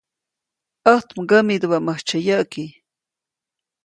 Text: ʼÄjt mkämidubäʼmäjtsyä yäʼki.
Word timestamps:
ʼÄjt 0.91 1.07
mkämidubäʼmäjtsyä 1.19 2.19
yäʼki. 2.27 2.63